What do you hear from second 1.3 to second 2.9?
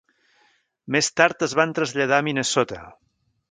es van traslladar a Minnesota.